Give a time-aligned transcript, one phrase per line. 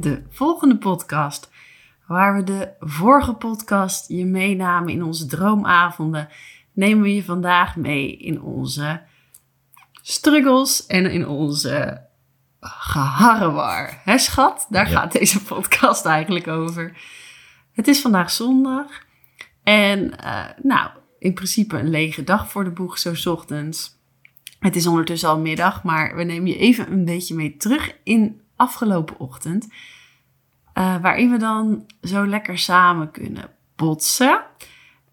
[0.00, 1.50] de volgende podcast.
[2.06, 6.28] Waar we de vorige podcast je meenamen in onze droomavonden,
[6.72, 9.02] nemen we je vandaag mee in onze
[10.02, 12.06] struggles en in onze
[12.60, 14.00] geharrewar.
[14.04, 14.66] Hè schat?
[14.70, 14.98] Daar Ja.
[14.98, 16.96] gaat deze podcast eigenlijk over.
[17.72, 18.86] Het is vandaag zondag.
[19.62, 24.00] En eh, nou, in principe een lege dag voor de boeg, zo 's ochtends.
[24.58, 28.41] Het is ondertussen al middag, maar we nemen je even een beetje mee terug in
[28.62, 29.68] afgelopen ochtend.
[30.72, 34.42] eh, waarin we dan zo lekker samen kunnen botsen.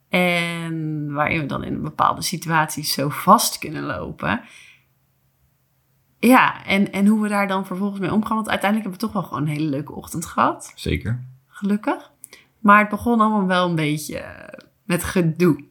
[0.09, 4.41] En waarin we dan in bepaalde situaties zo vast kunnen lopen.
[6.19, 8.35] Ja, en, en hoe we daar dan vervolgens mee omgaan.
[8.35, 10.71] Want uiteindelijk hebben we toch wel gewoon een hele leuke ochtend gehad.
[10.75, 11.25] Zeker.
[11.47, 12.11] Gelukkig.
[12.59, 15.67] Maar het begon allemaal wel een beetje eh, met gedoe.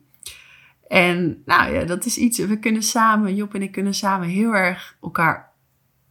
[0.89, 2.39] En nou ja, dat is iets.
[2.39, 5.53] We kunnen samen, Job en ik kunnen samen heel erg elkaar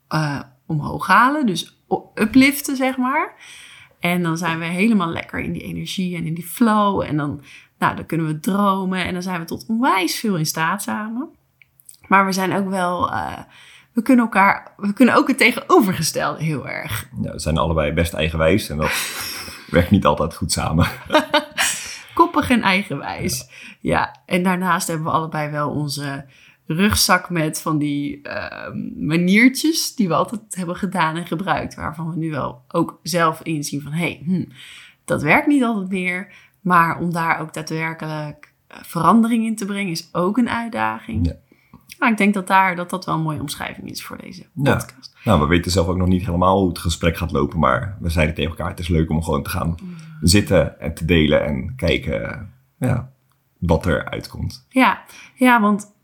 [0.07, 1.45] eh, omhoog halen.
[1.45, 1.79] Dus
[2.15, 3.35] upliften, zeg maar.
[3.99, 7.01] En dan zijn we helemaal lekker in die energie en in die flow.
[7.01, 7.41] En dan,
[7.79, 9.05] nou, dan kunnen we dromen.
[9.05, 11.29] En dan zijn we tot onwijs veel in staat samen.
[12.07, 13.11] Maar we zijn ook wel.
[13.11, 13.37] eh,
[13.93, 14.73] we kunnen elkaar.
[14.77, 17.09] We kunnen ook het tegenovergestelde heel erg.
[17.21, 18.91] Ja, we zijn allebei best eigenwijs en dat
[19.69, 20.87] werkt niet altijd goed samen.
[22.13, 23.49] Koppig en eigenwijs.
[23.81, 24.15] Ja.
[24.25, 26.25] en daarnaast hebben we allebei wel onze
[26.67, 31.75] rugzak met van die ehm, maniertjes die we altijd hebben gedaan en gebruikt.
[31.75, 34.45] Waarvan we nu wel ook zelf inzien van, hé, hey, hm,
[35.05, 36.33] dat werkt niet altijd meer.
[36.61, 41.25] Maar om daar ook daadwerkelijk eh, verandering in te brengen is ook een uitdaging.
[41.25, 41.35] Ja.
[41.99, 44.75] Maar ik denk dat, daar, dat dat wel een mooie omschrijving is voor deze Ja.
[44.75, 45.15] podcast.
[45.23, 48.09] Nou, we weten zelf ook nog niet helemaal hoe het gesprek gaat lopen, maar we
[48.09, 49.75] zeiden tegen elkaar, het is leuk om gewoon te gaan
[50.21, 53.11] zitten en te delen en kijken ja,
[53.57, 54.65] wat er uitkomt.
[54.69, 55.01] Ja,
[55.35, 55.95] ja, want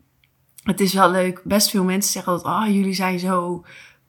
[0.64, 1.40] het is wel leuk.
[1.44, 3.64] Best veel mensen zeggen altijd, oh, jullie zijn zo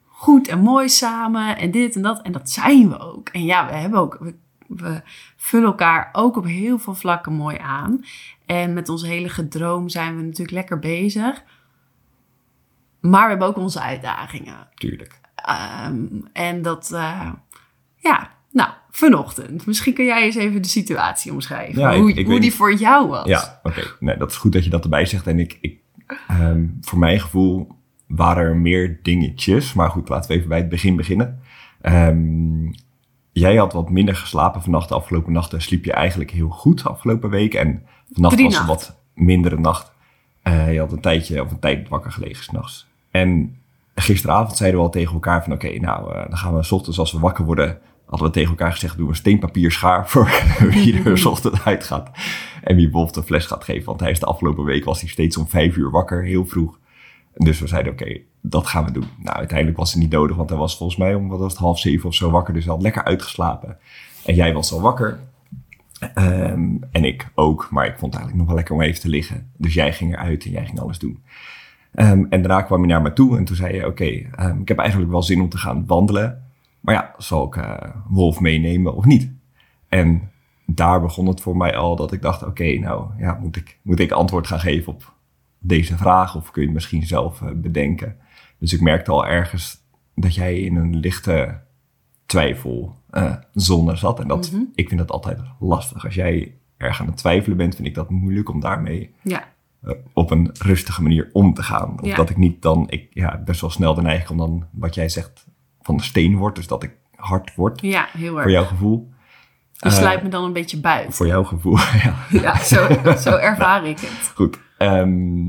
[0.06, 2.22] goed en mooi samen en dit en dat.
[2.22, 3.28] En dat zijn we ook.
[3.28, 4.34] En ja, we hebben ook, we,
[4.66, 5.02] we
[5.36, 8.04] vullen elkaar ook op heel veel vlakken mooi aan.
[8.46, 11.42] En met onze hele gedroom zijn we natuurlijk lekker bezig.
[13.00, 14.68] Maar we hebben ook onze uitdagingen.
[14.74, 15.20] Tuurlijk.
[15.34, 17.30] Ehm, en dat, eh,
[17.96, 19.66] ja, nou, vanochtend.
[19.66, 21.80] Misschien kun jij eens even de situatie omschrijven.
[21.80, 22.54] Ja, ik- hoe ik hoe die niet.
[22.54, 23.26] voor jou was.
[23.26, 23.82] Ja, oké.
[24.00, 25.26] Nee, dat is goed dat je dat erbij zegt.
[25.26, 25.80] En ik, ik
[26.28, 27.68] ehm, voor mijn gevoel
[28.06, 29.74] waren er meer dingetjes.
[29.74, 31.40] Maar goed, laten we even bij het begin beginnen.
[31.80, 32.72] Ehm,
[33.32, 34.88] jij had wat minder geslapen vannacht.
[34.88, 37.54] De afgelopen nachten sliep je eigenlijk heel goed de afgelopen week.
[37.54, 38.66] En vannacht was een nachten.
[38.66, 39.92] wat mindere nacht.
[40.42, 42.86] Eh, je had een tijdje of een tijd wakker gelegen s'nachts.
[43.10, 43.56] En
[43.94, 45.52] gisteravond zeiden we al tegen elkaar van...
[45.52, 47.78] Oké, nou, eh, dan gaan we 's ochtends als we wakker worden...
[48.06, 48.96] hadden we tegen elkaar gezegd...
[48.96, 50.30] Doe een steenpapier schaar voor
[50.70, 52.10] wie er 's ochtends uitgaat.
[52.66, 53.84] En wie Wolf de fles gaat geven.
[53.84, 56.78] Want hij is de afgelopen week was hij steeds om vijf uur wakker, heel vroeg.
[57.34, 59.08] Dus we zeiden, oké, dat gaan we doen.
[59.22, 61.60] Nou, uiteindelijk was het niet nodig, want hij was volgens mij om wat was het,
[61.60, 62.54] half zeven of zo wakker.
[62.54, 63.78] Dus hij had lekker uitgeslapen.
[64.24, 65.18] En jij was al wakker.
[66.14, 69.08] Ehm, en ik ook, maar ik vond het eigenlijk nog wel lekker om even te
[69.08, 69.50] liggen.
[69.56, 71.22] Dus jij ging eruit en jij ging alles doen.
[71.94, 74.68] Ehm, en daarna kwam je naar me toe en toen zei je, oké, ehm, ik
[74.68, 76.44] heb eigenlijk wel zin om te gaan wandelen.
[76.80, 79.30] Maar ja, zal ik eh, Wolf meenemen of niet?
[79.88, 80.30] En
[80.66, 84.00] daar begon het voor mij al dat ik dacht, oké, nou ja, moet ik, moet
[84.00, 85.14] ik antwoord gaan geven op
[85.58, 88.16] deze vraag of kun je het misschien zelf eh, bedenken?
[88.58, 89.84] Dus ik merkte al ergens
[90.14, 91.60] dat jij in een lichte
[92.26, 94.20] twijfel eh, zone zat.
[94.20, 96.04] En dat, ik vind dat altijd lastig.
[96.04, 99.44] Als jij erg aan het twijfelen bent, vind ik dat moeilijk om daarmee Ja,
[99.82, 102.00] eh, op een rustige manier om te gaan.
[102.00, 102.16] Of Ja.
[102.16, 105.08] dat ik niet dan, ik ja, best wel snel de neiging om dan, wat jij
[105.08, 105.46] zegt,
[105.80, 106.54] van de steen word.
[106.54, 108.42] Dus dat ik hard word, ja heel erg.
[108.42, 109.08] voor jouw gevoel.
[109.78, 111.12] Je Eh, sluit me dan een beetje buiten.
[111.12, 112.14] Voor jouw gevoel, ja.
[112.30, 112.88] Ja, zo,
[113.18, 114.32] zo ervaar ik het.
[114.34, 114.58] Goed.
[114.78, 115.48] Ehm,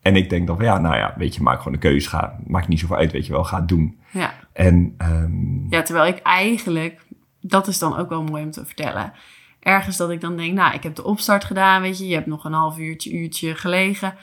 [0.00, 2.08] en ik denk dan van ja, nou ja, weet je, maak gewoon een keuze.
[2.08, 3.98] Ga, maakt niet zoveel uit, weet je wel, ga het doen.
[4.10, 7.06] Ja, En ehm, Ja, terwijl ik eigenlijk,
[7.40, 9.12] dat is dan ook wel mooi om te vertellen.
[9.60, 12.26] Ergens dat ik dan denk, nou, ik heb de opstart gedaan, weet je, je hebt
[12.26, 14.14] nog een half uurtje, uurtje gelegen.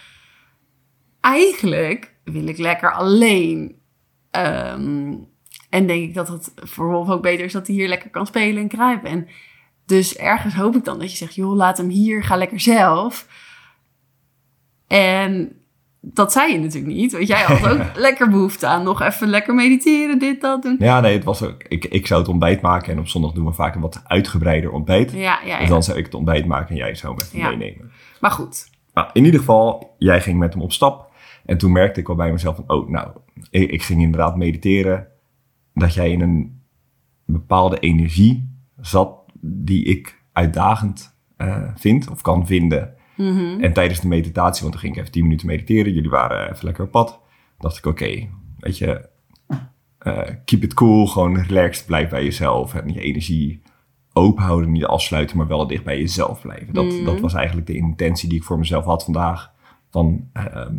[1.21, 3.75] Eigenlijk wil ik lekker alleen.
[4.31, 5.13] Ehm,
[5.71, 8.25] en denk ik dat het voor Wolf ook beter is dat hij hier lekker kan
[8.25, 9.09] spelen en kruipen.
[9.09, 9.27] En
[9.85, 13.27] dus ergens hoop ik dan dat je zegt, joh, laat hem hier, ga lekker zelf.
[14.87, 15.55] En
[16.01, 19.53] dat zei je natuurlijk niet, want jij had ook lekker behoefte aan nog even lekker
[19.53, 20.75] mediteren, dit, dat doen.
[20.79, 23.45] ja, nee, het was ook, ik, ik zou het ontbijt maken en op zondag doen
[23.45, 25.11] we vaak een wat uitgebreider ontbijt.
[25.11, 27.49] Ja, ja, Dus dan zou ik het ontbijt maken en jij zou hem even Ja.
[27.49, 27.91] meenemen.
[28.19, 31.09] Maar goed, Nou, in ieder geval, jij ging met hem op stap.
[31.45, 33.07] En toen merkte ik al bij mezelf van, oh, nou,
[33.49, 35.07] ik, ik ging inderdaad mediteren.
[35.73, 36.61] Dat jij in een
[37.25, 42.95] bepaalde energie zat die ik uitdagend eh, vind of kan vinden.
[43.61, 45.93] En tijdens de meditatie, want toen ging ik even 10 minuten mediteren.
[45.93, 47.19] Jullie waren even lekker op pad.
[47.57, 48.27] dacht ik, oké,
[48.59, 49.09] weet je,
[49.97, 51.07] eh, keep it cool.
[51.07, 52.73] Gewoon relaxed, blijf bij jezelf.
[52.73, 53.61] En je energie
[54.13, 56.73] open houden, niet afsluiten, maar wel dicht bij jezelf blijven.
[56.73, 59.51] Dat, dat was eigenlijk de intentie die ik voor mezelf had vandaag.
[59.89, 60.75] Van ehm,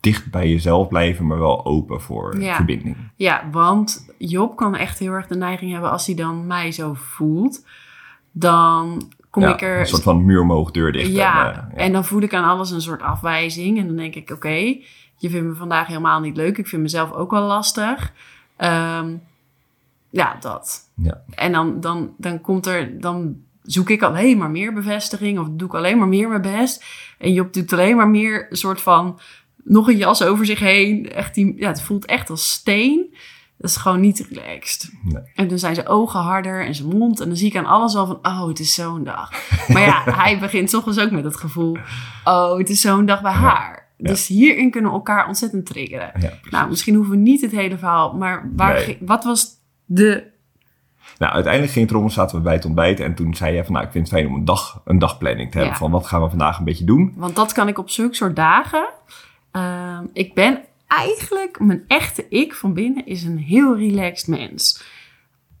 [0.00, 2.54] dicht bij jezelf blijven, maar wel open voor Ja.
[2.56, 2.96] verbinding.
[3.16, 6.94] Ja, want Job kan echt heel erg de neiging hebben als hij dan mij zo
[6.94, 7.66] voelt.
[8.32, 9.78] Dan kom Ja, ik er.
[9.80, 11.12] Een soort van muur omhoog, deur dicht.
[11.12, 11.76] ja, en, eh, ja.
[11.76, 13.78] en dan voel ik aan alles een soort afwijzing.
[13.78, 14.48] En dan denk ik: oké,
[15.16, 16.58] je vindt me vandaag helemaal niet leuk.
[16.58, 18.12] Ik vind mezelf ook wel lastig.
[18.56, 19.14] Ehm,
[20.10, 20.90] ja, dat.
[20.94, 21.22] Ja.
[21.34, 23.00] En dan, dan, dan komt er.
[23.00, 25.38] Dan zoek ik alleen maar meer bevestiging.
[25.38, 26.84] Of doe ik alleen maar meer mijn best.
[27.18, 29.18] En Job doet alleen maar meer een soort van.
[29.64, 31.12] Nog een jas over zich heen.
[31.12, 33.14] Echt die, ja, het voelt echt als steen.
[33.58, 34.92] Dat is gewoon niet relaxed.
[35.02, 35.22] Nee.
[35.34, 37.20] En dan zijn zijn ogen harder en zijn mond.
[37.20, 39.30] En dan zie ik aan alles al van, oh, het is zo'n dag.
[39.68, 41.76] Maar ja, hij begint ochtends ook met het gevoel,
[42.24, 43.88] oh, het is zo'n dag bij haar.
[43.96, 46.10] Dus hierin kunnen we elkaar ontzettend triggeren.
[46.20, 46.32] Ja.
[46.50, 48.84] Nou, misschien hoeven we niet het hele verhaal, maar waar Nee.
[48.84, 49.46] ging- wat was
[49.84, 50.28] de...
[51.18, 53.00] Nou, uiteindelijk ging het erom, zaten we bij het ontbijt.
[53.00, 55.50] En toen zei je van, nou, ik vind het fijn om een, dag, een dagplanning
[55.50, 55.76] te hebben.
[55.76, 57.12] Van, wat gaan we vandaag een beetje doen?
[57.16, 58.88] Want dat kan ik op zulke soort dagen.
[59.50, 64.82] Ehm, ik ben eigenlijk, mijn echte ik van binnen is een heel relaxed mens.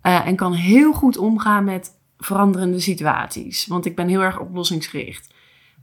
[0.00, 3.66] Eh, en kan heel goed omgaan met veranderende situaties.
[3.66, 5.34] Want ik ben heel erg oplossingsgericht.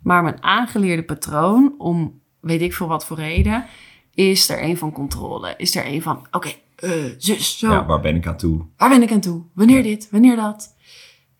[0.02, 3.66] Maar mijn aangeleerde patroon, om weet ik veel wat voor reden,
[4.14, 5.54] is er een van controle.
[5.58, 7.72] Is er een van, oké, eh, zus, zo.
[7.72, 8.66] Ja, waar ben ik aan toe?
[8.78, 9.44] Waar ben ik aan toe?
[9.54, 10.08] Wanneer dit?
[10.12, 10.76] Wanneer dat?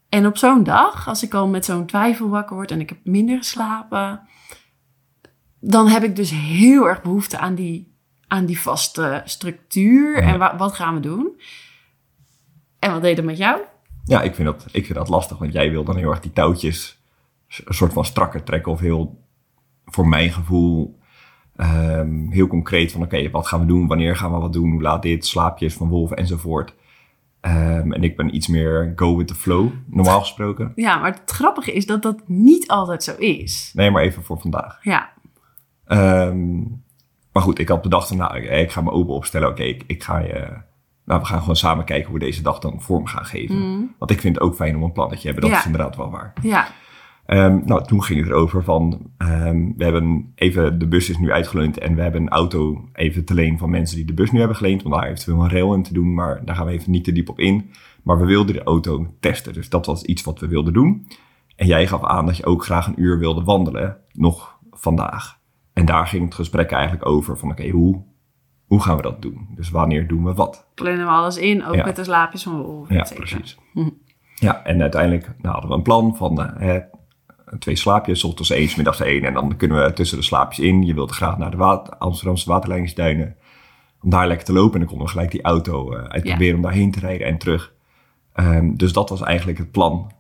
[0.10, 2.98] En op zo'n dag, als ik al met zo'n twijfel wakker word en ik heb
[3.04, 4.22] minder geslapen,
[5.60, 7.94] dan heb ik dus heel erg behoefte aan die,
[8.28, 10.18] aan die vaste structuur.
[10.18, 11.40] En wa- wat gaan we doen?
[12.80, 13.60] En wat deed dat met jou?
[14.06, 16.34] Ja, ik vind, dat, ik vind dat lastig, want jij wil dan heel erg die
[16.34, 17.00] touwtjes
[17.66, 18.72] een soort van strakker trekken.
[18.72, 19.24] Of heel,
[19.86, 21.00] voor mijn gevoel,
[21.56, 23.88] ehm, heel concreet van oké, wat gaan we doen?
[23.88, 24.72] Wanneer gaan we wat doen?
[24.72, 25.26] Hoe laat dit?
[25.26, 26.74] Slaapjes van wolven enzovoort.
[27.42, 30.72] Ehm, en ik ben iets meer go with the flow, normaal gesproken.
[30.76, 33.72] Ja, maar het grappige is dat dat niet altijd zo is.
[33.74, 34.80] Nee, maar even voor vandaag.
[34.84, 35.10] Ja,
[35.88, 36.58] Ehm,
[37.32, 39.48] maar goed, ik had bedacht nou, ik, ga me open opstellen.
[39.50, 40.48] Oké, ik, ik ga je...
[41.06, 43.90] Nou, we gaan gewoon samen kijken hoe we deze dag dan vorm gaan geven.
[43.98, 45.44] Want ik vind het ook fijn om een plannetje te hebben.
[45.44, 45.60] Dat Ja.
[45.60, 46.34] is inderdaad wel waar.
[46.42, 46.68] ja,
[47.26, 51.32] Ehm, nou, toen ging het erover van, ehm, we hebben even, de bus is nu
[51.32, 54.40] uitgeleend en we hebben een auto even te leen van mensen die de bus nu
[54.40, 56.92] hebben geleend, om daar eventueel een rail in te doen, maar daar gaan we even
[56.92, 57.72] niet te diep op in.
[58.04, 61.08] Maar we wilden de auto testen, dus dat was iets wat we wilden doen.
[61.56, 65.40] En jij gaf aan dat je ook graag een uur wilde wandelen, nog vandaag.
[65.78, 68.02] En daar ging het gesprek eigenlijk over van, oké, hoe,
[68.66, 69.48] hoe gaan we dat doen?
[69.56, 70.68] Dus wanneer doen we wat?
[70.74, 71.86] plannen we alles in, ook Ja.
[71.86, 72.90] met de slaapjes van Wolf.
[72.90, 73.58] Ja, precies.
[74.36, 76.76] Ja, en uiteindelijk nou, hadden we een plan van eh,
[77.60, 79.24] twee slaapjes, ochtends één, middags één.
[79.24, 80.86] En dan kunnen we tussen de slaapjes in.
[80.86, 83.36] Je wilt graag naar de water, Amsterdamse waterleidingsduinen.
[84.02, 84.74] Om daar lekker te lopen.
[84.74, 87.74] En dan konden we gelijk die auto eh, uitproberen om daarheen te rijden en terug.
[88.34, 90.12] Ehm, dus dat was eigenlijk het plan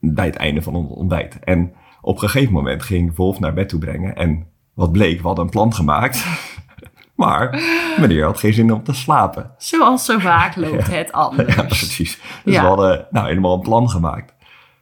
[0.00, 1.38] bij het einde van ons ontbijt.
[1.38, 4.16] En op een gegeven moment ging Wolf naar bed toe brengen.
[4.16, 4.46] En
[4.78, 6.24] wat bleek, we hadden een plan gemaakt.
[7.14, 7.60] maar
[8.00, 9.50] meneer had geen zin om te slapen.
[9.58, 11.54] Zoals zo vaak loopt het anders.
[11.54, 12.20] Ja, precies.
[12.44, 12.60] Dus Ja.
[12.60, 14.34] we hadden nou helemaal een plan gemaakt.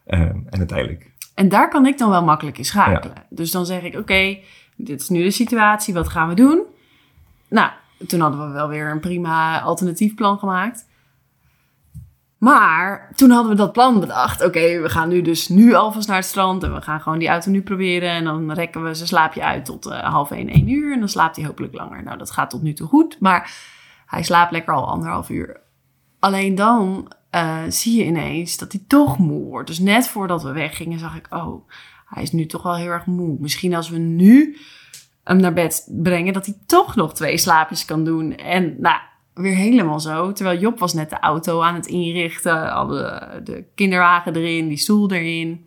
[0.06, 3.16] Ehm, en uiteindelijk, En daar kan ik dan wel makkelijk in schakelen.
[3.30, 4.38] Dus dan zeg ik, oké,
[4.76, 6.60] dit is nu de situatie, wat gaan we doen?
[7.48, 7.70] Nou,
[8.06, 10.86] toen hadden we wel weer een prima alternatief plan gemaakt.
[12.38, 14.44] Maar toen hadden we dat plan bedacht.
[14.44, 17.28] Oké, we gaan nu dus nu alvast naar het strand en we gaan gewoon die
[17.28, 18.10] auto nu proberen.
[18.10, 20.92] En dan rekken we zijn slaapje uit tot eh, half één, één uur.
[20.92, 22.02] En dan slaapt hij hopelijk langer.
[22.02, 23.20] Nou, dat gaat tot nu toe goed.
[23.20, 23.54] Maar
[24.06, 25.60] hij slaapt lekker al anderhalf uur.
[26.18, 29.68] Alleen dan eh, zie je ineens dat hij toch moe wordt.
[29.68, 31.68] Dus net voordat we weggingen zag ik, oh,
[32.06, 33.36] hij is nu toch wel heel erg moe.
[33.40, 34.56] Misschien als we nu
[35.24, 38.36] hem naar bed brengen, dat hij toch nog twee slaapjes kan doen.
[38.36, 39.00] En nou,
[39.36, 40.32] weer helemaal zo.
[40.32, 42.72] Terwijl Job was net de auto aan het inrichten.
[42.72, 45.66] Alle, de kinderwagen erin, die stoel erin.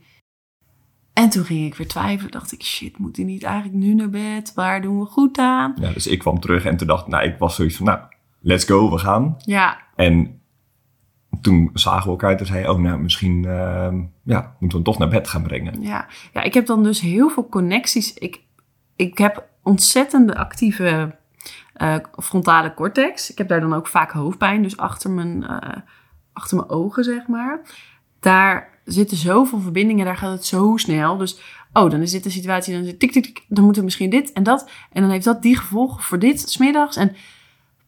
[1.13, 2.31] En toen ging ik weer twijfelen.
[2.31, 4.51] Dacht ik, shit, moet hij niet eigenlijk nu naar bed?
[4.55, 5.75] Waar doen we goed aan?
[5.79, 7.99] Ja, dus ik kwam terug en toen dacht nou, ik was zoiets van, nou,
[8.39, 9.37] let's go, we gaan.
[9.37, 10.41] Ja, En
[11.41, 14.83] toen zagen we elkaar en toen zei oh, nou, misschien ehm, ja, moeten we hem
[14.83, 15.81] toch naar bed gaan brengen.
[15.81, 16.07] ja.
[16.33, 18.13] ja, ik heb dan dus heel veel connecties.
[18.13, 18.41] Ik,
[18.95, 21.18] ik heb ontzettende actieve
[21.73, 23.31] eh, frontale cortex.
[23.31, 25.77] Ik heb daar dan ook vaak hoofdpijn, dus achter mijn, eh,
[26.33, 27.61] achter mijn ogen, zeg maar.
[28.19, 31.17] Daar zitten zoveel verbindingen, daar gaat het zo snel.
[31.17, 31.39] Dus,
[31.73, 33.83] oh, dan is dit de situatie, dan is het tik, tik, tik, dan moet er
[33.83, 34.69] misschien dit en dat.
[34.91, 36.95] En dan heeft dat die gevolgen voor dit, smiddags.
[36.95, 37.15] En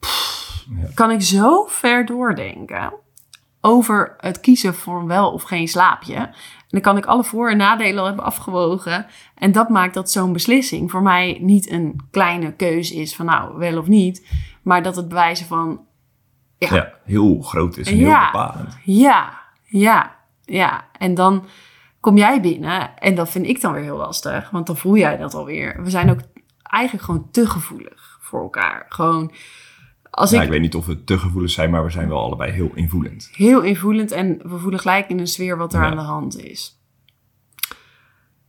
[0.00, 0.40] pff,
[0.80, 0.88] Ja.
[0.94, 2.92] kan ik zo ver doordenken
[3.60, 6.30] over het kiezen voor een wel of geen slaapje.
[6.72, 9.06] En dan kan ik alle voor- en nadelen al hebben afgewogen.
[9.34, 13.58] En dat maakt dat zo'n beslissing voor mij niet een kleine keuze is van nou,
[13.58, 14.26] wel of niet.
[14.62, 15.80] Maar dat het bewijzen van
[16.58, 16.74] Ja.
[16.74, 18.76] Ja, heel groot is en heel bepalend.
[18.84, 20.84] ja, ja, ja.
[20.98, 21.44] En dan
[22.00, 24.50] kom jij binnen en dat vind ik dan weer heel lastig.
[24.50, 25.82] Want dan voel jij dat alweer.
[25.82, 26.20] We zijn ook
[26.62, 28.86] eigenlijk gewoon te gevoelig voor elkaar.
[28.88, 29.32] Gewoon
[30.14, 32.18] als Ja, ik ik weet niet of we te gevoelig zijn, maar we zijn wel
[32.20, 33.30] allebei heel invoelend.
[33.32, 35.86] heel invoelend en we voelen gelijk in een sfeer wat er Ja.
[35.86, 36.80] aan de hand is.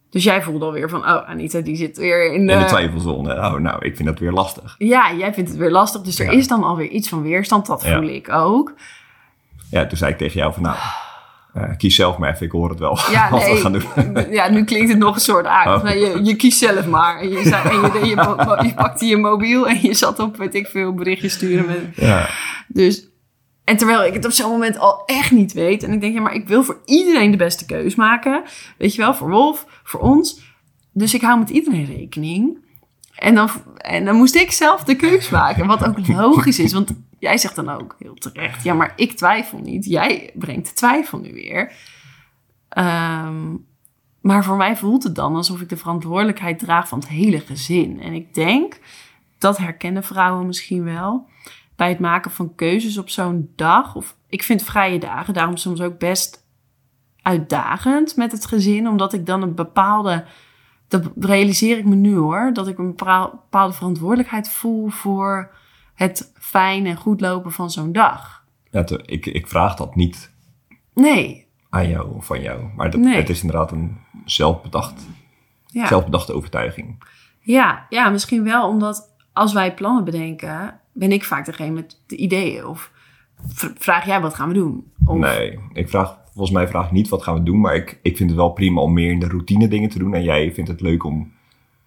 [0.10, 2.54] Dus jij voelde alweer van, oh, Anita, die zit weer in de...
[2.54, 3.34] In de twijfelzone.
[3.36, 4.76] Oh, nou, ik vind dat weer lastig.
[4.78, 6.02] Ja, jij vindt het weer lastig.
[6.02, 6.32] Dus er Ja.
[6.32, 7.66] is dan alweer iets van weerstand.
[7.66, 7.98] Dat Ja.
[7.98, 8.74] voel ik ook.
[9.70, 10.78] Ja, toen zei ik tegen jou van, nou,
[11.54, 13.00] eh, kies zelf maar even, ik hoor het wel.
[13.12, 14.26] Ja, wat we gaan doen.
[14.36, 15.84] Ja, nu klinkt het nog een soort aardig.
[15.84, 15.90] Oh.
[15.90, 17.20] Je, je kiest zelf maar.
[17.20, 20.94] En je, en je, je pakte je mobiel en je zat op, weet ik veel,
[20.94, 21.66] berichtjes sturen.
[21.66, 22.30] Met, Ja,
[22.68, 23.08] dus,
[23.64, 25.84] en terwijl ik het op zo'n moment al echt niet weet.
[25.84, 28.44] En ik denk, ja, maar ik wil voor iedereen de beste keus maken.
[28.78, 30.42] Weet je wel, voor Wolf, voor ons.
[30.92, 32.58] Dus ik hou met iedereen rekening.
[33.16, 35.68] En dan, en dan moest ik zelf de keus maken.
[35.68, 36.74] Wat ook logisch is.
[36.74, 38.64] Want jij zegt dan ook heel terecht.
[38.64, 39.86] Ja, maar ik twijfel niet.
[39.86, 41.74] Jij brengt de twijfel nu weer.
[42.70, 43.56] Ehm,
[44.22, 48.02] maar voor mij voelt het dan alsof ik de verantwoordelijkheid draag van het hele gezin.
[48.02, 48.80] En ik denk,
[49.38, 51.28] dat herkennen vrouwen misschien wel.
[51.76, 53.96] Bij het maken van keuzes op zo'n dag.
[53.96, 56.48] Of ik vind vrije dagen daarom soms ook best
[57.22, 58.88] uitdagend met het gezin.
[58.88, 60.26] Omdat ik dan een bepaalde.
[60.88, 62.52] Dat realiseer ik me nu hoor.
[62.54, 65.62] Dat ik een bepaal- bepaalde verantwoordelijkheid voel voor
[65.94, 68.44] het fijn en goed lopen van zo'n dag.
[68.72, 70.32] ja te- ik, ik vraag dat niet
[70.94, 71.48] Nee.
[71.70, 72.64] aan jou of van jou.
[72.76, 73.16] Maar dat, Nee.
[73.16, 75.08] het is inderdaad een zelfbedacht,
[75.66, 75.88] Ja.
[75.88, 77.04] zelfbedachte overtuiging.
[77.40, 82.16] Ja, ja, misschien wel omdat als wij plannen bedenken, ben ik vaak degene met de
[82.16, 82.66] ideeën.
[82.66, 82.92] Of
[83.78, 84.92] vraag jij wat gaan we doen?
[85.06, 88.00] Of, Nee, ik vraag, volgens mij vraag ik niet wat gaan we doen, maar ik,
[88.02, 90.14] ik vind het wel prima om meer in de routine dingen te doen.
[90.14, 91.32] En jij vindt het leuk om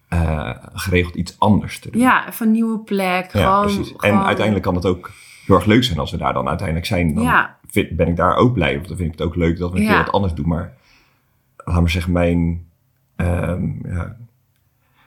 [0.07, 2.01] eh, geregeld iets anders te doen.
[2.01, 3.33] Ja, een nieuwe plek.
[3.33, 3.91] Ja, gewoon, precies.
[3.91, 5.11] En gewoon- uiteindelijk kan het ook
[5.45, 7.13] heel erg leuk zijn als we daar dan uiteindelijk zijn.
[7.13, 7.57] Dan Ja.
[7.69, 8.77] vind- ben ik daar ook blij.
[8.77, 9.89] Of dan vind ik het ook leuk dat we een Ja.
[9.89, 10.47] keer wat anders doen.
[10.47, 10.73] Maar
[11.65, 12.65] laat maar zeggen, mijn...
[13.15, 14.15] ehm, ja,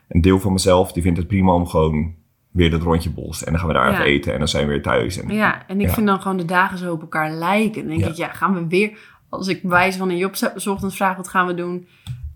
[0.09, 2.15] een deel van mezelf, die vindt het prima om gewoon
[2.51, 3.45] weer dat rondje bos.
[3.45, 5.21] En dan gaan we daar even eten en dan zijn we weer thuis.
[5.23, 7.89] En, Ja, en ik vind dan gewoon de dagen zo op elkaar lijken.
[7.89, 8.99] Dan denk ik, ja, gaan we weer...
[9.29, 10.35] Als ik wijze van een Job
[10.69, 11.87] ochtends vraag, wat gaan we doen?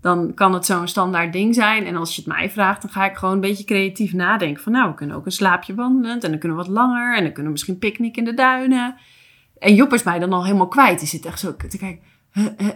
[0.05, 1.85] Dan kan het zo'n standaard ding zijn.
[1.85, 4.63] En als je het mij vraagt, dan ga ik gewoon een beetje creatief nadenken.
[4.63, 6.23] Van nou, we kunnen ook een slaapje wandelend.
[6.23, 7.07] En dan kunnen we wat langer.
[7.15, 8.95] En dan kunnen we misschien picknick in de duinen.
[9.59, 10.99] En Job is mij dan al helemaal kwijt.
[10.99, 11.99] Die zit echt zo te kijken.
[12.31, 12.67] huh, huh,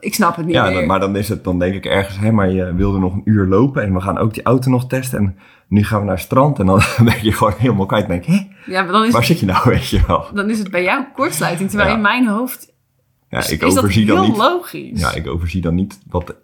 [0.00, 0.86] ik snap het niet Ja, meer.
[0.86, 3.46] maar dan is het, dan denk ik ergens, hè, maar je wilde nog een uur
[3.46, 5.18] lopen en we gaan ook die auto nog testen.
[5.18, 5.38] En
[5.68, 8.02] nu gaan we naar het strand en dan ben je gewoon helemaal kwijt.
[8.04, 10.26] En denk ik, ja, maar dan is, waar zit je nou, weet je wel?
[10.34, 11.68] dan is het bij jou kortsluiting.
[11.68, 11.96] Terwijl Ja.
[11.96, 12.72] in mijn hoofd
[13.28, 14.36] Ja, is, ik is dat overzie heel dan niet.
[14.36, 15.00] logisch.
[15.00, 16.34] Ja, ik overzie dan niet wat,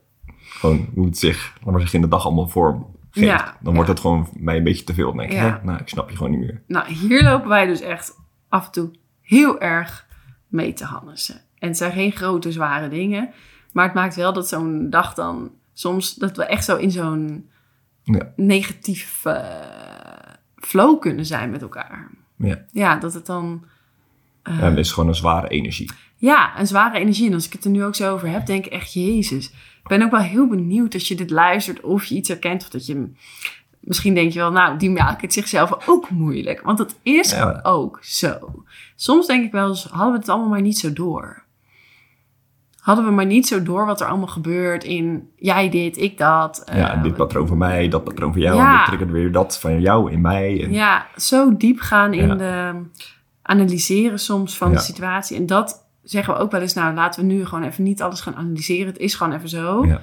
[0.60, 3.26] gewoon hoe het zich, maar in de dag allemaal vorm geeft.
[3.26, 5.06] Ja, dan wordt het gewoon mij een beetje te veel.
[5.08, 6.62] Dan denk ik, hè, nou, ik snap je gewoon niet meer.
[6.66, 8.16] Nou, hier lopen wij dus echt
[8.48, 8.90] af en toe
[9.20, 10.06] heel erg
[10.48, 11.40] mee te hannissen.
[11.58, 13.30] En het zijn geen grote, zware dingen.
[13.72, 16.14] Maar het maakt wel dat zo'n dag dan soms...
[16.14, 17.50] dat we echt zo in zo'n
[18.02, 18.32] Ja.
[18.36, 19.44] negatief eh,
[20.56, 22.10] flow kunnen zijn met elkaar.
[22.36, 23.64] Ja, Ja, dat het dan...
[24.42, 25.90] eh, dat is gewoon een zware energie.
[26.16, 27.26] ja, een zware energie.
[27.28, 29.46] En als ik het er nu ook zo over heb, denk ik echt, Jezus.
[29.82, 32.62] Ik ben ook wel heel benieuwd als je dit luistert of je iets herkent.
[32.62, 33.12] Of dat je,
[33.80, 36.60] misschien denk je wel, nou, die maakt het zichzelf ook moeilijk.
[36.60, 37.60] Want dat is Ja.
[37.62, 38.64] ook zo.
[38.96, 41.42] Soms denk ik wel eens, hadden we het allemaal maar niet zo door.
[42.80, 46.62] Hadden we maar niet zo door wat er allemaal gebeurt in jij dit, ik dat.
[46.74, 48.56] Ja, eh, dit patroon van mij, dat patroon van jou.
[48.56, 48.70] Ja.
[48.70, 50.62] En dit triggert weer dat van jou in mij.
[50.62, 52.34] En, Ja, zo diep gaan in Ja.
[52.34, 52.82] de
[53.50, 54.76] analyseren soms van Ja.
[54.76, 55.36] de situatie.
[55.36, 58.20] En dat zeggen we ook wel eens, nou laten we nu gewoon even niet alles
[58.20, 58.86] gaan analyseren.
[58.86, 59.84] Het is gewoon even zo.
[59.86, 60.02] Ja.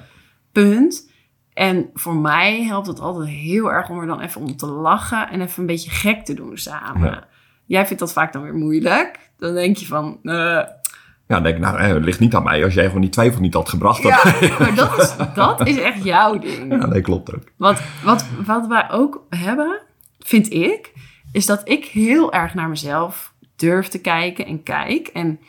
[0.52, 1.10] Punt.
[1.52, 5.28] En voor mij helpt het altijd heel erg om er dan even om te lachen
[5.30, 7.10] en even een beetje gek te doen samen.
[7.10, 7.26] Ja.
[7.66, 9.30] Jij vindt dat vaak dan weer moeilijk.
[9.38, 12.42] Dan denk je van, eh, Ja, dan denk ik, nou, eh, het ligt niet aan
[12.42, 12.64] mij.
[12.64, 14.10] Als jij gewoon die twijfel niet had gebracht, dan...
[14.40, 16.72] ja, maar dat is, dat is echt jouw ding.
[16.72, 17.42] Ja, nee, klopt ook.
[17.56, 19.80] Wat, wat, wat wij ook hebben,
[20.18, 20.92] vind ik,
[21.32, 25.06] is dat ik heel erg naar mezelf durf te kijken en kijk.
[25.06, 25.40] En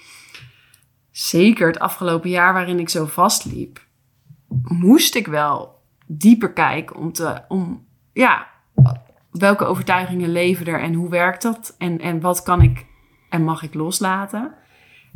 [1.12, 3.86] zeker het afgelopen jaar waarin ik zo vastliep,
[4.63, 8.48] moest ik wel dieper kijken om te, om, ja,
[9.32, 11.75] welke overtuigingen leven er en hoe werkt dat?
[11.78, 12.86] En, en wat kan ik
[13.30, 14.54] en mag ik loslaten?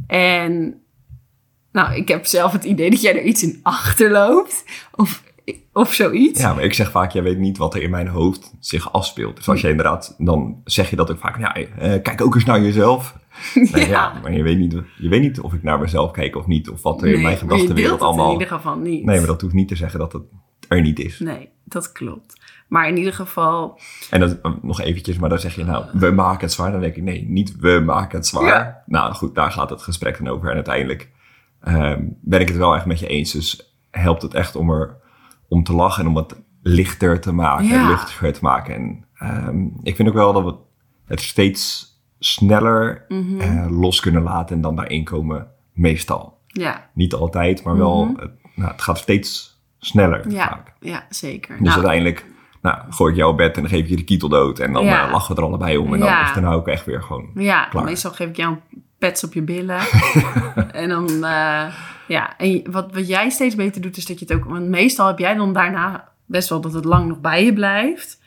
[0.07, 0.81] En
[1.71, 4.65] nou, ik heb zelf het idee dat jij er iets in achterloopt.
[4.91, 5.23] Of,
[5.73, 6.41] of zoiets.
[6.41, 9.35] Ja, maar ik zeg vaak, jij weet niet wat er in mijn hoofd zich afspeelt.
[9.35, 11.39] Dus als je inderdaad, dan zeg je dat ook vaak.
[11.39, 13.15] Ja, eh, kijk ook eens naar jezelf.
[13.71, 14.19] Nee, ja.
[14.21, 16.69] maar je weet, niet, je weet niet of ik naar mezelf kijk of niet.
[16.69, 18.25] Of wat er in mijn gedachtenwereld allemaal...
[18.25, 19.05] in ieder geval niet.
[19.05, 20.23] Nee, maar dat hoeft niet te zeggen dat het
[20.67, 21.19] er niet is.
[21.19, 22.41] Nee, dat klopt.
[22.67, 26.11] Maar in ieder geval, En dat, eh, nog eventjes, maar dan zeg je nou, we
[26.11, 26.71] maken het zwaar.
[26.71, 28.45] Dan denk ik, nee, niet we maken het zwaar.
[28.45, 28.83] Ja.
[28.85, 30.49] Nou goed, daar gaat het gesprek dan over.
[30.49, 31.09] En uiteindelijk
[31.61, 33.31] ehm, ben ik het wel echt met je eens.
[33.31, 35.01] Dus helpt het echt om er
[35.47, 37.87] om te lachen en om het lichter te maken, Ja.
[37.87, 38.75] luchtiger te maken.
[38.75, 40.55] En ehm, ik vind ook wel dat we
[41.05, 43.39] het steeds sneller Mhm.
[43.39, 46.41] eh, los kunnen laten en dan daarin komen, meestal.
[46.47, 50.31] ja, Niet altijd, maar wel, het, nou, het gaat steeds sneller Mhm.
[50.35, 50.73] ja, vaak.
[50.79, 51.49] ja zeker.
[51.57, 52.25] Dus Nou, uiteindelijk
[52.61, 54.59] nou, gooi ik jou op bed en dan geef ik je de kietel dood.
[54.59, 55.05] En dan Ja.
[55.05, 55.93] eh, lachen we er allebei om.
[55.93, 56.35] En dan Ja.
[56.37, 57.29] is ook echt weer gewoon...
[57.35, 57.83] ja, klaar.
[57.83, 59.79] meestal geef ik jou een pets op je billen.
[60.71, 61.73] en dan, eh,
[62.07, 65.07] ja, en wat, wat jij steeds beter doet, is dat je het ook, want meestal
[65.07, 68.21] heb jij dan daarna best wel dat het lang nog bij je blijft.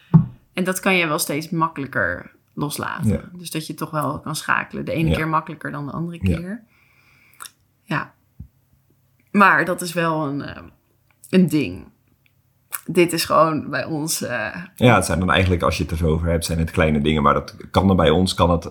[0.52, 3.09] En dat kan je wel steeds makkelijker loslaten.
[3.11, 3.21] Ja.
[3.33, 4.85] Dus dat je toch wel kan schakelen.
[4.85, 5.16] De ene Ja.
[5.16, 6.37] keer makkelijker dan de andere Ja.
[6.37, 6.62] keer.
[7.83, 8.14] Ja.
[9.30, 10.62] Maar dat is wel een, eh,
[11.30, 11.85] een ding.
[12.87, 14.23] Dit is gewoon bij ons.
[14.23, 16.71] eh, Ja, het zijn dan eigenlijk, als je het er zo over hebt, zijn het
[16.71, 17.23] kleine dingen.
[17.23, 18.71] Maar dat kan er bij ons, kan het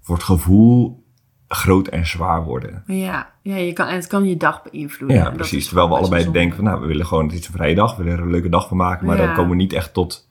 [0.00, 1.03] voor het gevoel
[1.48, 2.82] groot en zwaar worden.
[2.86, 5.16] ja, ja je kan, en het kan je dag beïnvloeden.
[5.18, 5.66] Ja, precies.
[5.66, 8.02] Terwijl we allebei denken van, nou, we willen gewoon, het is een vrije dag, we
[8.02, 9.06] willen er een leuke dag van maken.
[9.06, 9.26] Maar Ja.
[9.26, 10.28] dan komen we niet echt tot,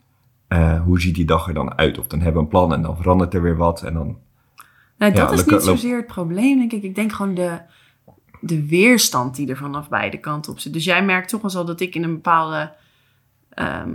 [0.47, 1.97] eh, hoe ziet die dag er dan uit?
[1.99, 3.83] Of dan hebben we een plan en dan verandert er weer wat.
[3.83, 4.17] En dan,
[4.97, 6.83] Nou, dat Ja, is niet zozeer het probleem, denk ik.
[6.83, 7.59] Ik denk gewoon de,
[8.41, 10.73] de weerstand die er vanaf beide kanten op zit.
[10.73, 12.71] Dus jij merkt toch wel zo dat ik in een bepaalde
[13.49, 13.91] ehm,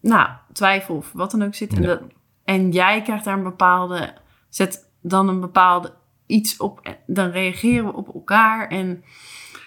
[0.00, 1.72] nou, twijfel of wat dan ook zit.
[1.72, 1.86] En, Ja.
[1.88, 2.00] dat,
[2.44, 4.12] en jij krijgt daar een bepaalde,
[4.48, 5.94] zet dan een bepaalde
[6.26, 6.96] iets op.
[7.06, 8.68] Dan reageren we op elkaar.
[8.68, 9.04] En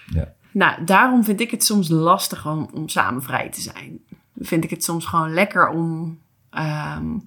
[0.06, 0.34] Ja.
[0.52, 4.00] nou, daarom vind ik het soms lastig om, om samen vrij te zijn.
[4.36, 6.20] Vind ik het soms gewoon lekker om...
[6.50, 7.17] ehm,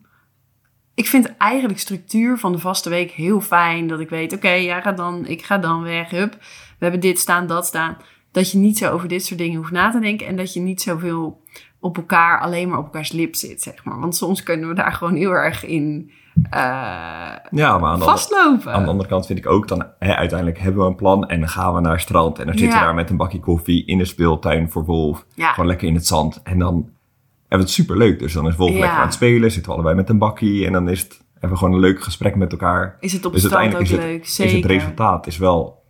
[0.94, 3.86] ik vind eigenlijk structuur van de vaste week heel fijn.
[3.86, 6.10] Dat ik weet, oké, jij gaat dan, ik ga dan weg.
[6.10, 6.32] Hup,
[6.78, 7.96] we hebben dit staan, dat staan.
[8.30, 10.26] Dat je niet zo over dit soort dingen hoeft na te denken.
[10.26, 11.42] En dat je niet zoveel
[11.78, 14.00] op elkaar, alleen maar op elkaars lip zit, zeg maar.
[14.00, 16.10] Want soms kunnen we daar gewoon heel erg in
[16.50, 18.72] ja, maar aan de, andere, vastlopen.
[18.72, 21.40] aan de andere kant vind ik ook, dan hè, uiteindelijk hebben we een plan en
[21.40, 22.38] dan gaan we naar het strand.
[22.38, 25.26] En dan zitten we daar met een bakje koffie in de speeltuin voor Wolf.
[25.36, 26.40] Gewoon lekker in het zand.
[26.42, 28.18] En dan hebben we het superleuk.
[28.18, 30.66] Dus dan is Wolf lekker aan het spelen, zitten we allebei met een bakkie.
[30.66, 32.96] En dan is het, hebben we gewoon een leuk gesprek met elkaar.
[33.00, 34.22] is het op het Dus strand ook uiteindelijk leuk?
[34.22, 34.56] is Zeker.
[34.56, 35.82] het resultaat is wel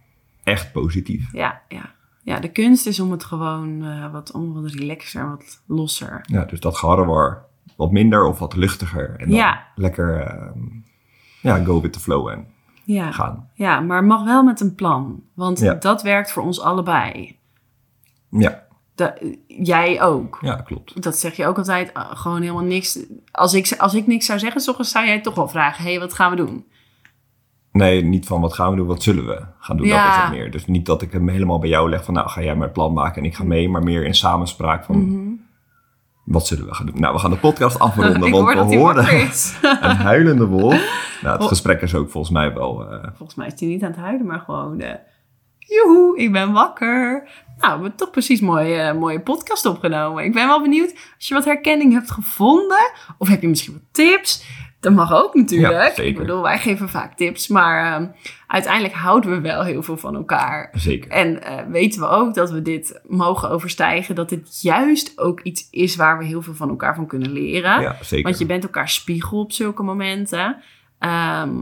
[0.43, 1.33] echt positief.
[1.33, 1.93] Ja, ja.
[2.23, 6.21] ja, de kunst is om het gewoon eh, wat, om wat relaxer, wat losser.
[6.23, 7.45] Ja, dus dat geharrewar
[7.77, 9.11] wat minder of wat luchtiger.
[9.19, 9.67] En dan Ja.
[9.75, 10.59] lekker ehm,
[11.41, 12.47] ja, go with the flow en
[12.85, 13.11] Ja.
[13.13, 13.49] gaan.
[13.55, 15.23] ja, maar mag wel met een plan.
[15.35, 15.75] Want Ja.
[15.75, 17.39] dat werkt voor ons allebei.
[18.31, 18.63] Ja,
[18.95, 19.15] Da-
[19.47, 20.39] jij ook.
[20.41, 21.03] ja klopt.
[21.03, 22.99] Dat zeg je ook altijd, eh, gewoon helemaal niks.
[23.33, 25.91] Als ik, als ik niks zou zeggen, s ochtends zou jij toch wel vragen: hé,
[25.91, 26.65] hey, wat gaan we doen?
[27.73, 29.87] Nee, niet van wat gaan we doen, wat zullen we gaan doen.
[29.87, 30.05] Ja.
[30.07, 30.51] Dat is het meer.
[30.51, 32.93] Dus niet dat ik hem helemaal bij jou leg van nou ga jij het plan
[32.93, 33.69] maken en ik ga mee.
[33.69, 34.95] Maar meer in samenspraak van
[36.25, 37.01] wat zullen we gaan doen.
[37.01, 39.55] Nou, we gaan de podcast afronden, want hoor we hoorden is.
[39.81, 41.03] een huilende wolf.
[41.23, 41.49] Nou, het Oh.
[41.49, 42.91] gesprek is ook volgens mij wel...
[42.91, 44.81] eh, Volgens mij is hij niet aan het huilen, maar gewoon...
[44.81, 44.95] eh
[45.59, 47.13] joehoe, ik ben wakker.
[47.59, 50.25] Nou, we hebben toch precies een mooie, eh, mooie podcast opgenomen.
[50.25, 52.91] Ik ben wel benieuwd als je wat herkenning hebt gevonden.
[53.19, 54.45] Of heb je misschien wat tips?
[54.85, 55.97] Dat mag ook natuurlijk.
[55.97, 56.03] Ja.
[56.03, 57.49] Ik bedoel, wij geven vaak tips.
[57.49, 58.07] Maar ehm,
[58.47, 60.71] uiteindelijk houden we wel heel veel van elkaar.
[60.73, 61.11] zeker.
[61.11, 64.15] En eh, weten we ook dat we dit mogen overstijgen.
[64.15, 67.81] Dat dit juist ook iets is waar we heel veel van elkaar van kunnen leren.
[67.81, 68.25] Ja, zeker.
[68.25, 70.57] Want je bent elkaar spiegel op zulke momenten.
[70.99, 71.53] Ehm,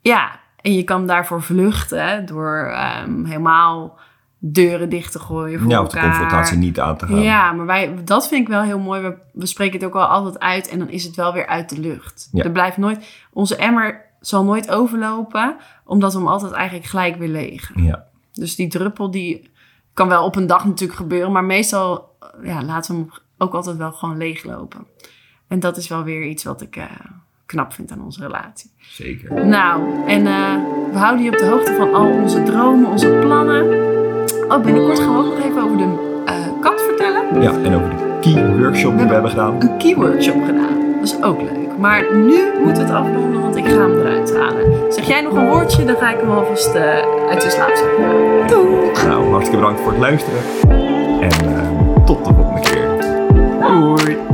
[0.00, 3.98] ja, en je kan daarvoor vluchten door ehm, helemaal
[4.38, 6.10] deuren dicht te gooien voor ja, of de elkaar.
[6.10, 7.20] confrontatie niet aan te gaan.
[7.20, 9.00] Ja, maar wij, dat vind ik wel heel mooi.
[9.00, 11.68] We, we spreken het ook wel altijd uit en dan is het wel weer uit
[11.68, 12.28] de lucht.
[12.32, 12.44] Ja.
[12.44, 17.28] Er blijft nooit, onze emmer zal nooit overlopen, omdat we hem altijd eigenlijk gelijk weer
[17.28, 17.70] leeg.
[17.74, 18.06] Ja.
[18.32, 19.50] Dus die druppel die
[19.94, 23.76] kan wel op een dag natuurlijk gebeuren, maar meestal ja, laten we hem ook altijd
[23.76, 24.86] wel gewoon leeglopen.
[25.48, 26.84] En dat is wel weer iets wat ik, eh,
[27.46, 28.70] knap vind aan onze relatie.
[28.78, 29.46] Zeker.
[29.46, 30.54] Nou, en eh,
[30.92, 33.15] we houden je op de hoogte van al onze dromen, onze plannen.
[34.48, 35.88] Oh, binnenkort gaan we ook nog even over de
[36.24, 37.42] eh, kat vertellen.
[37.42, 39.56] Ja, en over de key workshop die we hebben gedaan.
[39.58, 40.94] Een key workshop gedaan.
[40.94, 41.78] Dat is ook leuk.
[41.78, 44.92] Maar nu moeten we het afronden, want ik ga hem eruit halen.
[44.92, 46.82] Zeg jij nog een woordje, dan ga ik hem alvast uh,
[47.30, 48.46] uit de slaapzak halen.
[48.46, 49.08] Doei!
[49.08, 50.40] Nou, hartstikke bedankt voor het luisteren.
[51.20, 52.88] En uh, tot de volgende keer.
[53.60, 54.25] Doei!